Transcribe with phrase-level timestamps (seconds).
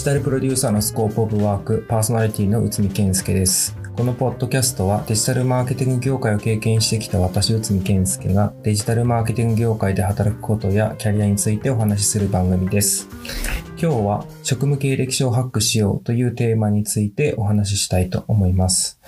[0.00, 3.76] ジタルプロデューサーのスコープオブワークパーソナリティの内海健介です。
[3.94, 13.10] このポッドキャストはデジタルマーケティング業界を経験してきた私内海健介がデジタルマーケティング業界で働くことやキャリアについてお話しする番組です。
[13.78, 18.98] 今日は職務経歴書をハックしようというテーマについてお話ししたいと思います。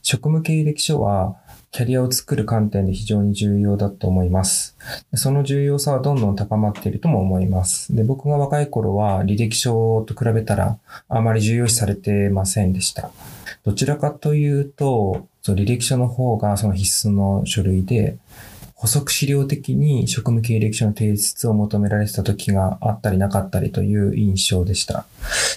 [0.00, 1.36] 職務経歴書は
[1.70, 4.76] キャリアを作る観点で非常に重要だと思います。
[5.14, 7.94] その重要さはどんどん高まっているとも思います。
[7.94, 10.78] で僕が若い頃は履歴書と比べたら
[11.08, 13.10] あまり重要視されてませんでした。
[13.64, 18.16] どちらかというと、履歴書の方がその必須の書類で、
[18.78, 25.04] 補足資料的に職務経歴書の提出を求められてた時があったりなかったりという印象でした。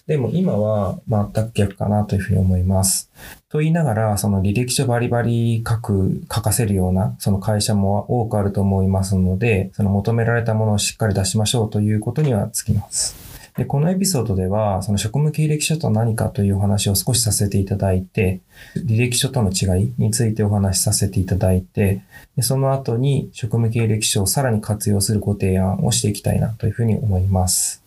[0.07, 3.11] でも今は全く逆かなというふうに思います。
[3.49, 13.30] と言いながら、その履歴書バリバリ書く、書かせるような、その会社も多くあると思いますので、その求められたものをしっかり出しましょうということにはつきます。
[13.57, 18.39] で、このエピソードでは、その職務経歴書と何かというお話を少しさせていただいて、
[18.75, 22.01] 履歴書との違いについてお話しさせていただいて、
[22.35, 27.83] でその後に職務経歴書をさらに活用するご提案をしていきたいなというふうに思います。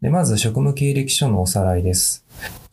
[0.00, 2.24] で、まず職務経歴書のおさらいです。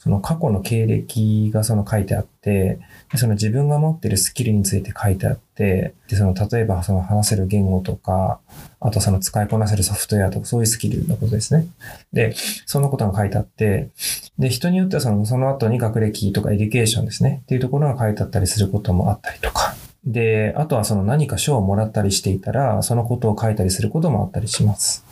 [0.05, 2.77] その過去の経歴がその書いてあって、
[3.15, 8.39] その自分が持ってるスキルについて書いてあって、で、その、例えばその話せる言語とか、
[8.79, 11.65] あとその使いこなせるソフトウェアとか、そういうスキルのことですね。
[12.13, 12.35] で、
[12.67, 13.89] そのことが書いてあって、
[14.37, 19.75] で、人によってはその、その後に学歴とか education ですね、っていうところが書いてあったりすることもあったりとか、
[20.05, 25.03] で、あとはその何か賞をもらったりしていたら、そのことを書いたりすることもあったりします。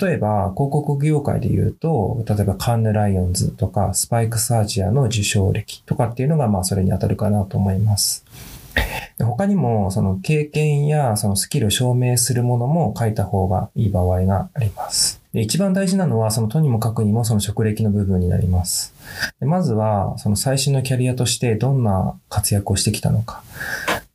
[0.00, 8.24] 例えば、広告業界で言うと、例えばカンヌライオンズとか、スパイクスアジアの受賞歴とかっていうのが、まあそれに当たるかなと思います。
[9.20, 15.20] 他にも、その経験やそのスキルを証明するものも書いた方がいい場合があります。
[15.32, 18.94] で一番大事なのは、そのとにもかくにもその職歴の部分になります。
[19.40, 23.42] でまずは、その最新のキャリアとしてどんな活躍をしてきたのか。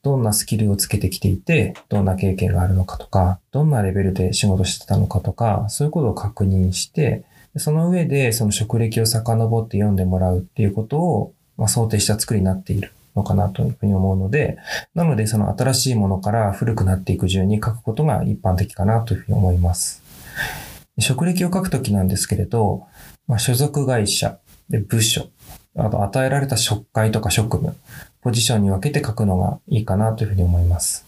[0.07, 7.25] どんなスキルをつけてきていて、どんな経験があるのかとか、どんなレベルで仕事してたのかとか、そういうことを確認して、
[7.57, 14.57] その上でその職歴を遡って読んでもらうっていうことを、まあ、想定した作りになっているのかなというふうに思うので、
[14.96, 20.01] なのでその新しいものから古くなっていく順に書くことが一般的かなというふうに思います。
[21.00, 22.85] 職歴を書くときなんですけれど、
[23.28, 25.28] まあ、所属会社、で部署、
[25.75, 27.75] あと与えられた職会とか職務、
[28.22, 31.07] ポジションに分けて書くのがいいかなというふうに思います。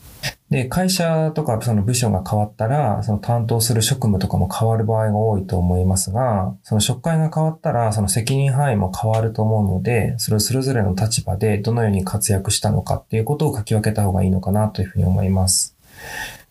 [0.50, 15.76] で、会社とかその部署が変わったら、その担当する職務とかも変わる場合が多いと思いますが、その職会が変わったら、その責任範囲も変わると思うので、それをそれぞれの立場でどのように活躍したのかっていうことを書き分けた方がいいのかなというふうに思います。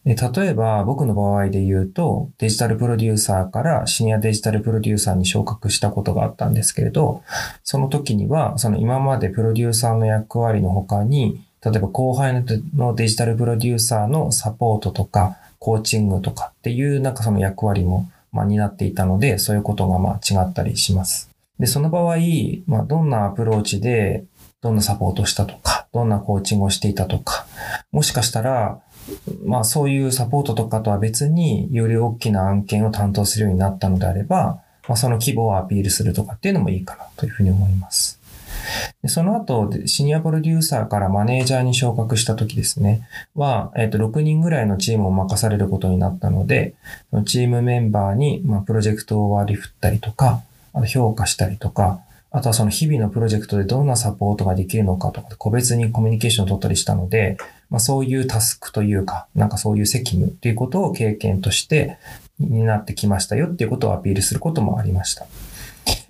[0.04, 7.22] で例えば僕の場合で言うとデジタルプロデューサーからシニアデジタルプロデューサーに昇格したことがあったんですけれど、
[7.62, 12.44] その時にはその今までプロデューサーの役割の他に、例えば後輩
[12.74, 21.30] のデジタルプロデューサーのサポートとかコーチングとかっていうなんかその役割もまあ担っていたので、そういうことがまあ違ったりします。
[21.58, 22.16] で、その場合、
[22.66, 24.24] まあどんなアプローチで
[24.60, 27.46] どんなサポートしたとか、どんなコーチングをしていたとか、
[27.90, 28.80] もしかしたら
[29.44, 38.18] まあそういうサポートとかとは別により大きな案件を担当するようになったのであれば、まあ、その規模をアピールするとかっていうのもいいかなというふうに思います。
[39.02, 46.74] でその後、シニアプロデューサーからマネージャーに昇格した時ですね、は、えっ、と、6人ぐらいのチームを任されることになったので、
[47.26, 50.42] チームメンバーに、まあ、プロジェクトを割り振ったりとか、
[50.72, 57.38] あと評価したりとか、あとはその日々のプロジェクトでどんなサポートができるのかとか、個別にコミュニケーションを取ったりしたので、
[57.70, 61.98] まあ、そういうタスクというか、なんかそういう責務っていうことを経験として
[62.38, 65.26] 担ってきましたよっていうことをアピールすることもありました。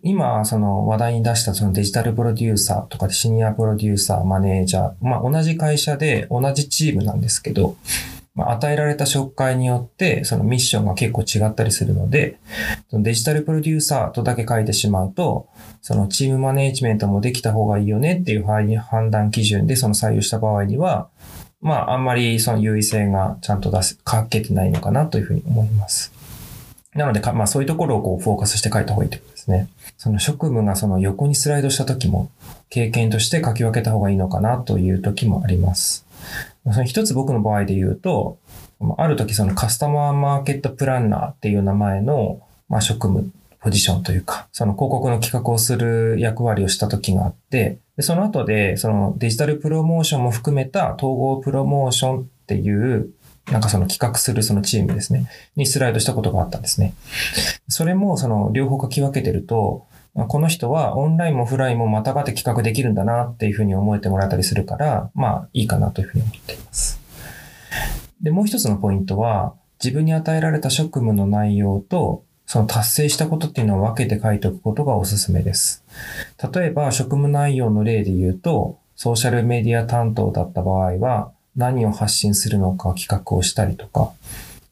[0.02, 7.76] 今、その話題に出したそのデジタルプロデューサーとかシニアプロデューサー、マネージャー、まあ同じ会社で同じチームなんですけど、
[8.38, 12.38] まあ、与えられた職会によって、そのミッションが結構違ったりするので、
[12.88, 15.48] そのデジタルプロデューサーとだけ書いてしまうと、
[15.82, 21.08] そのチームマネージメントもできた方がいいよねっていう判断基準でその採用した場合には、
[21.60, 26.12] まあ、あんまりその優位性がちゃんと出す、書けてないのかなというふうに思います。
[26.94, 29.68] なのでまあそういうところをこうフォーカスして書いた方がいいってことですね。
[29.96, 32.30] その職務がその横にスライドした時も
[32.70, 36.06] 経験として書き分けた方がいいのかなという時もあります。
[36.64, 38.38] その一つ僕の場合で言うと、
[38.96, 43.30] ある時そのカスタマーマーケットプランナーっていう名前の、まあ、職務、
[43.60, 53.10] ポジションというか、その広告の企画をする役割をした時があって、でその後で、そのデジタルプロモーションも含めた統合プロモーションっていう、
[53.50, 56.94] なんかその企画するそのチームですね、にスライドしたことがあったんですね。
[57.66, 59.84] それもその両方書き分けてると、
[60.14, 67.00] この人はオンラインもオフラインもまたがって企画できるんだなっていうふうに思えてもらえたりするから、まあいいかなというふうに思っています。
[68.20, 75.84] で、もう一つのポイントは、自分に与えられた職務の内容と、その達成したことっていうのを分けて書いておくことがおすすめです。
[76.50, 84.12] 例えば、職務内容の例で言うと、ソーシャルメディア担当だった場合は、何を発信するのか企画をしたりとか、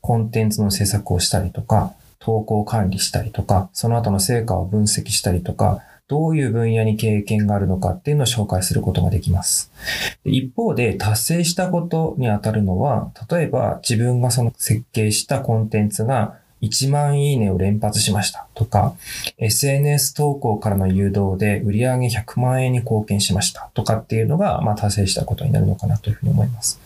[0.00, 9.70] コンテンツの制作をしたりとか、投稿管理したりとか、その後の成果を分析したりとか、どういう分野に経験があるのかっていうのを紹介することができます。
[10.24, 18.94] 一方で達成したことにあたるのは、例えば自分がその設計したコンテンツが1万いいねを連発しましたとか、
[19.38, 26.80] SNS 投稿からの誘導で売上100万円に貢献しましたとかっていうのが、まあ達成したことになるのかなというふうに思います。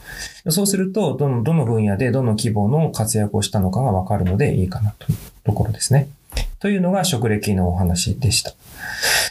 [0.48, 6.08] そうすると、どの、どの分野でどの規模の活躍をしたのかがわかるのでいいかなというところですね。
[6.60, 8.52] というのが職歴のお話でした。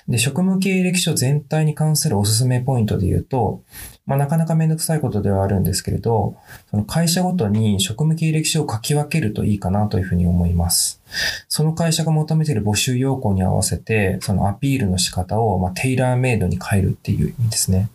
[0.07, 3.61] で、職務経歴書全体に関するおすすめポイントで言うと、
[4.07, 6.35] まあ、なかなかめんどくさいことではあるんですけれど、
[6.71, 10.99] その会社ごとに職務経歴書を書き分けるといいかなというふうに思います。
[11.47, 17.89] その会社が求めている募集要項に合わせて、そのアピールの仕方を、まテイラーメイドに変えるっていう意味ですね。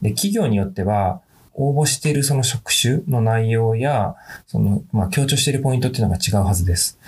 [0.00, 1.20] で、企業によっては、
[1.54, 4.14] 応募しているその職種の内容や、
[4.46, 6.98] その、まあ、強調しているポイントっていうのが違うはずです。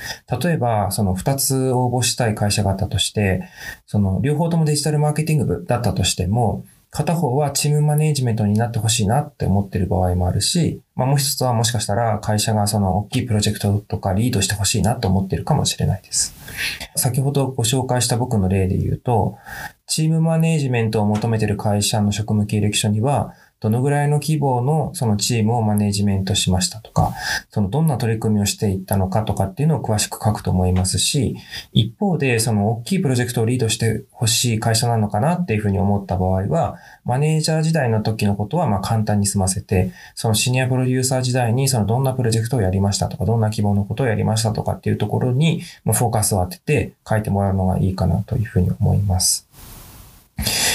[0.42, 3.48] 例えば、その2つ応募したい会社があったとして、
[3.86, 16.34] その両方ともデジタルマーケティング部だったとしても、片方はチームマネージメントになってほしいなって思ってる場合もあるし、まあもう一つはもしかしたら会社がその大きいプロジェクトとかリードしてほしいなと思ってるかもしれないです。
[16.94, 19.38] 先ほどご紹介した僕の例で言うと、
[19.86, 27.14] チームマネージメントを求めている会社の職務経歴書には、どのぐらいの規模のそのチームをマネジメントしましたとか、
[27.48, 31.36] そのどんな取り組みをしていったのかとかっていうのを詳しく書くと思いますし、
[31.72, 49.46] 一方でその大きいプロジェクトをリードしてほしい会社なのかなっていうふうに思った場合は、マネージャー時代の時のことはま簡単に済ませて、そのシニアプロデューサー時代にそのどんなプロジェクトをやりましたとか、どんな規模のことをやりましたとかっていうところにフォーカスを当てて書いてもらうのがいいかなというふうに思います。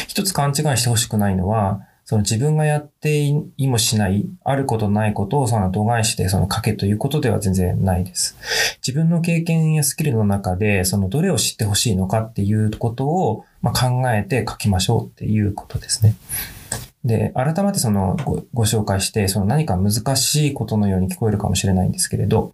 [0.07, 3.17] 一つ勘違いしてほしくないのは、その自分がやって
[3.57, 8.37] いもしない、あることないことをその度外視でその書けということでは全然ないです。
[8.77, 16.15] 自分の経験やスキルの中で、そのどれを知ってほしいのかっていうことを、ま考えて書きましょうっていうことですね。
[17.03, 22.53] で、改めてそのごご紹介して、その何か難しいことのように聞こえるかもしれないんですけれど、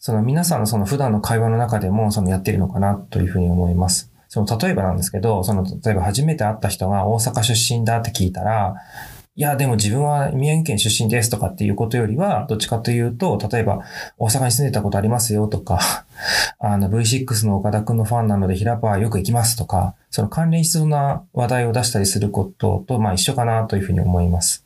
[0.00, 4.11] その皆さんのその普段の会話の中でもそのやってるのかなというふうに思います。
[4.32, 8.76] その、例えばなんですけど、その、例えば初めて会った人が大阪出身だって聞いたら、
[9.36, 13.82] いや、でも自分は宮城県出身ですとかっていうことよりは、どっちかというと、例えば、
[14.16, 15.80] 大阪に住んでたことありますよとか、
[16.58, 24.64] あの、V6 の岡田くんのファンなので、平パーよく行きますとか、その関連しそうな話題を出したりすることと、まあ一緒かなというふうに思います。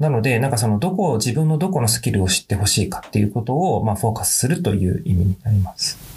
[0.00, 6.07] なので、なんかその、どこを、自分のどこのスキルを知ってほしいかっていうことを、まあ、フォーカスするという意味になります。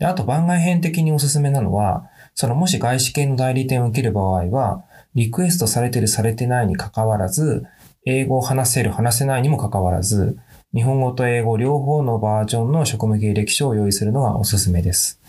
[0.00, 4.82] で、あと番外編的におすすめなのは、そのもし外資系の代理店を受ける場合は、
[5.14, 7.66] リクエストされてるされてないに関わらず、
[8.06, 10.38] 英語を話せる話せないにも関わらず、
[10.72, 15.20] 日本語と英語両方のバージョンの職務経歴書を用意するのがおすすめです。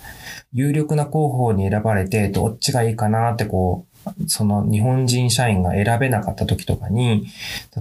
[0.53, 7.27] 有力な候補に選ばれてどっちがいいかなってこう、その日本人社員が選べなかった時とかに、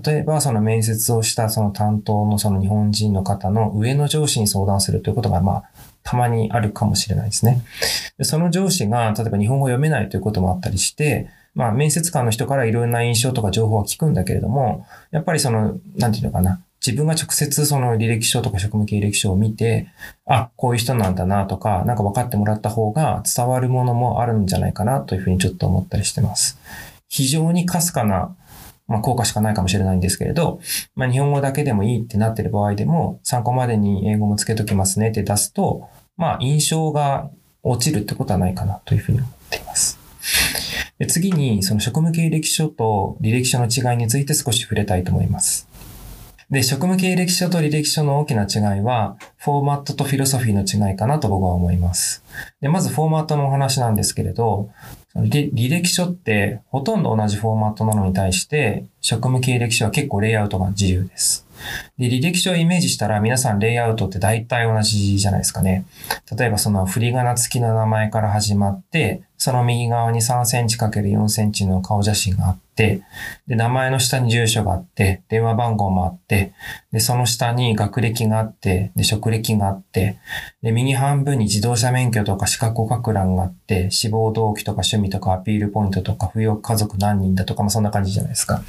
[0.04, 5.64] 例えばその面接をしたその担当のその日本人の方の上の上司に相談するということがまあ
[6.02, 7.62] たまにあるかもしれないですね。
[8.18, 16.60] でその上司が、例えば日本語読めないということもあったりして、まあ、面接官の人からいろんな印象とか情報は聞くんだけれども、やっぱりその、なんていうのかな。
[16.84, 19.88] 自分が直接その履歴書とか職務経歴書を見て、
[20.24, 26.58] あ、こういう人なんだなとか、なんか分かってもらった方が伝わるものもあるんじゃないかなというふうにちょっと思ったりしてます。
[27.08, 28.34] 非常にかすかな、
[28.90, 30.60] まあ、効果しかないかもしれないんですけれど、
[30.96, 37.30] まあ、日本語だけでもいいってなってる場合でも、参考までに英語もつけときますねって出すと、まあ、印象が
[37.62, 39.96] 落ちるってことはないかなというふうに思っています。
[40.98, 45.68] で次に、その職務経歴書と履歴書の違いについて少し触れたいと思います。
[46.50, 52.24] で、職務経歴書と履歴書の大きな違いは、フォーマットとフィロソフィーの違いかなと僕は思います。
[52.60, 54.68] で、まずフォーマットのお話なんですけれど、
[55.16, 61.46] 履歴書ってほとんど同じフォーマットなのに対して、職務経歴書は結構レイアウトが自由です。
[61.98, 65.84] で、履歴書をイメージしたら皆さんレイアウトって大体同じじゃないですかね。
[66.36, 73.02] 例えばその振り仮名付きの名前から始まって、その右側に3センチ ×4 センチの顔写真があって、
[73.46, 76.52] で、名前の下に住所があって、電話番号もあって、
[76.92, 80.18] で、その下に学歴があって、で、職歴があって、
[80.62, 88.62] で、右半分に自動車免許とか資格を書く欄があって、志望動機とか趣味とかアピールポイントとか、扶養家族何人だとか、まあそんな感じじゃないですか。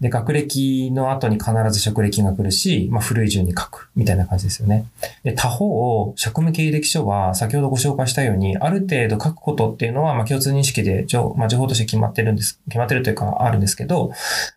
[0.00, 4.86] で、学歴の後に必ず職歴が来るし、まあ、古い順に書くみたいな感じですよね。
[5.22, 14.10] で、他方、職務経歴書は先ほどご紹介したように、ある程度書くことっていうのは、まあ、共通認識で情,、まあ、情報として決まってるんです、決まってるというかあるんですけど、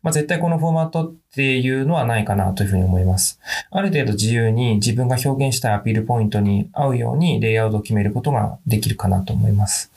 [0.03, 3.39] まあ、絶対このフォーマットっていうのはないかなというふうに思います。
[3.69, 9.91] ある程度自由に自分が表現したいアピールポイントに合うようにレイアウトを決めることができるかなと思います。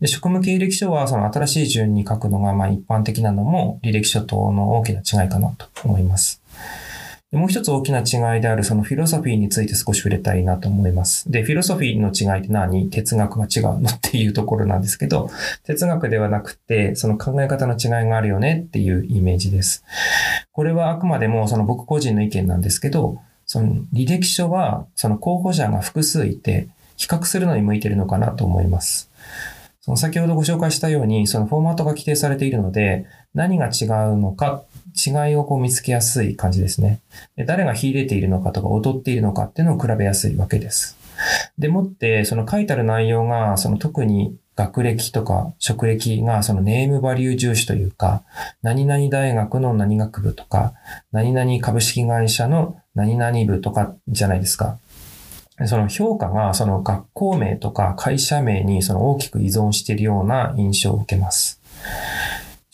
[0.00, 6.42] で職務経歴書はその新しい順に書くのがまあ一般的なのも履歴書等の大きな違いかなと思います。
[7.32, 11.30] もう一つ大きな違いであるそのフィロソフィーについて少し触れたいなと思います。
[11.30, 12.90] で、フィロソフィーの違いって何？
[12.90, 15.30] 哲学が違うのっていうところなんですけど、
[15.64, 19.82] 哲学ではなくて、その考え方の違いがあるよねっていうイメージです。
[20.52, 29.10] これはあくまでもその僕個人の意見なんですけど、その履歴書はその候補者が複数いて、比較するのに向いてるのかなと思います。
[29.82, 34.62] その先ほどご紹介したように、そのフォーマットが規定されているので、何が違うのか、
[34.94, 37.00] 違いをこう見つけやすい感じですね。
[37.36, 40.96] で誰が秀でているのかとか踊っているのかっていうのを比べやすいわけです。
[41.58, 48.22] でもって、その書いてある内容が、その特に学歴とか職歴がそのネームバリュー重視というか、
[48.62, 50.74] 何々大学の何学部とか、
[51.10, 54.78] 何々株式会社の何々部とかじゃないですか。
[55.66, 61.60] その評価がその学校名とか会社名にその大きく依存しているような印象を受けます。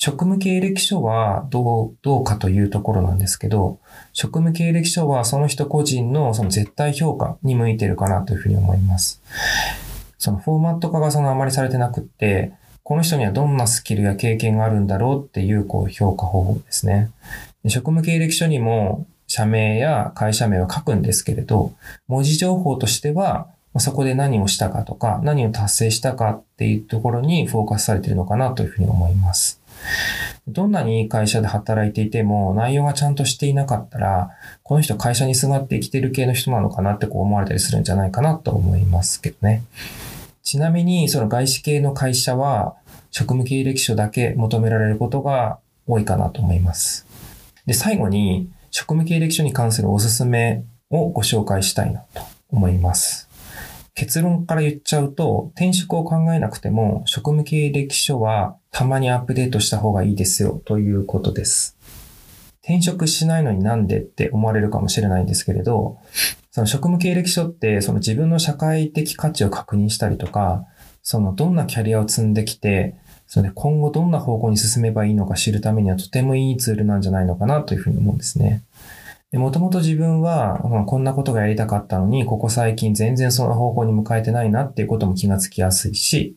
[0.01, 3.81] 職務経歴書はどう、どうかというところなんですけど、
[4.13, 9.21] 職務経歴書はその人個人のその絶対評価に向いてるかなというふうに思います。
[10.17, 12.53] そのフォーマット化がそのあまりされてなくって、
[12.85, 17.11] この人にはどんなスキルや経験があるんだろうっていうこう評価方法ですね。
[17.67, 21.73] 職務経歴書にも社名や会社名を書くんですけれど、
[22.09, 29.61] 文字情報としては、そこで何をしたかとか、何を達成したかっていうところにフォーカスされているのかなというふうに思います。
[30.49, 34.31] どんなにいい会社で働いていても内容がちゃんとしていなかったら、
[34.63, 39.63] この人会社にすがって生きてる系の人なのかなってこう思われたりするんじゃないかなと思いますけどね。
[40.43, 42.75] ちなみに、その外資系の会社は、
[43.11, 47.07] 職務経歴書だけ求められることが多いかなと思います。
[47.67, 53.29] で、最後に、職務経歴書に関するおすすめをご紹介したいなと思います。
[53.97, 61.77] 結論から言っちゃうと、転職を考えなくても、職務経歴書はたまにアップデートした方がいいですよということです。
[62.63, 65.99] 転職しないのになんでって思われるかもしれないんですけれど、
[66.53, 70.67] その職務経歴書ってその自分の社会的価値を確認したりとか、
[71.03, 72.95] そのどんなキャリアを積んできて、
[73.27, 78.63] それで今後どんな方向に進めばいいのか知るためにはとてもいいツールなんじゃないのかなというふうに思うんですね。
[79.33, 86.37] もともと自分は、まあ、こんなことがやりたかったのに、ここ最近全然その方向に向かえてないなっていうことも気がつきやすいし、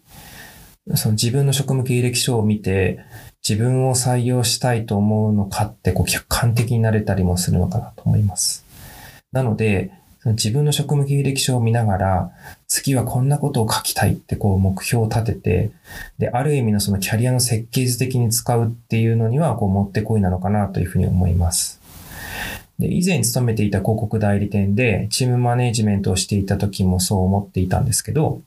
[0.95, 2.99] その自分の職務経歴書を見て、
[3.47, 8.65] 自分を採用したいと思うのかってこう客観的になれたりもするのかなと思います。
[9.31, 12.31] なので、その自分の職務経歴書を見ながら、
[12.67, 15.71] 次はこんなことを書きたいってこう目標を立てて、
[16.19, 21.80] で、ある意味のそのキャリアの設計図的に使うっていうのには、こう持ってこいなのかなというふうに思います。
[22.81, 28.41] で、以前勤めていた広告代理店でチームマネジメントをしていた時もそう思っていたんですけど、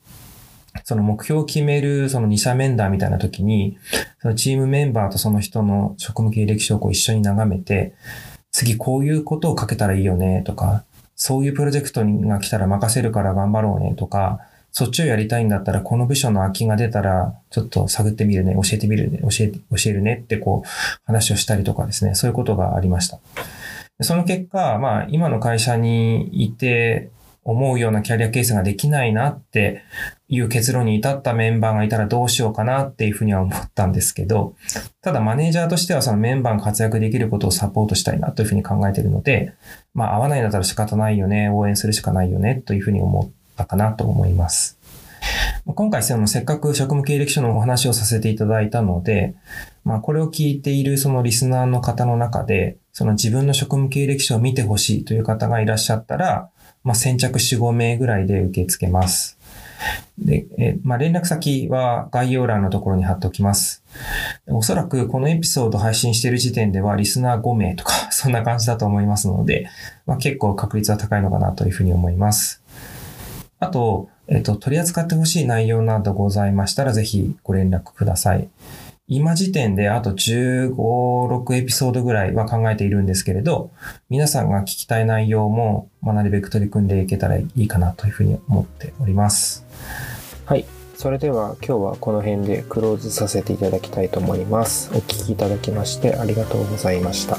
[0.85, 3.79] その目標を決めるその二者面談みたいな時に、
[4.21, 7.95] そのチームメンバーとその人の職務経歴書をこう一緒に眺めて、
[8.51, 10.85] 次こういうことを書けたらいいよねとか、
[11.17, 14.41] そういうプロジェクトが来たら任せるから頑張ろうねとか、
[14.73, 20.69] そっちをやりたいんだったら、この部署の空きが出たら、ちょっと探ってみるね、教えてみるね、教え、教えるねってこう、
[21.05, 23.21] 話をしたりとかですね、そういうことがありました。
[24.01, 27.11] その結果、まあ、今の会社にいて、
[27.45, 29.83] 思うようなキャリアケースができないなって
[30.29, 34.55] いう結論に至ったメンバーがいたらどうしようかなっていうふうには思ったんですけど、
[35.03, 39.53] ただマネージャーとしてはそのメンバーが活躍できることをサポートしたいなというふうに考えているので、
[39.93, 44.79] まあ合わないんだったら仕方ないよね、応援するしかないよねというふうに思ったかなと思います。
[45.67, 49.35] 今回そのせっかく職務経歴書のお話をさせていただいたので、
[49.85, 56.51] まあこれを聞いているそのリスナーの方の中で、その自分の職務経歴書を見てほしいという方がいらっしゃったら、
[56.85, 59.39] まあ、先着4、5名ぐらいで受け付けます。
[60.19, 63.83] で、えまあ、連絡先は概要欄のところに貼っておきます。
[64.47, 69.67] おそらくこのエピソード配信している時点ではリスナー5名とか そんな感じだと思いますので、
[70.07, 72.63] まあ、結構確率は高いのかなというふうに思います。
[73.59, 78.49] あと、えっと、取り扱ってほしい内容などございましたら、ぜひご連絡ください。
[79.07, 83.71] 今時点であと15、6エピソードぐらいは考えているんですけれど、
[84.09, 89.67] 皆さんが聞きたい内容も、まあ、なるべく取り組んでいけたらいいかなというふうに思っております。
[90.47, 90.65] はい。
[90.97, 94.91] それでは今日はこの辺でクローズさせていただきたいと思います。
[94.95, 97.37] お聴きいただきましてありがとうございました。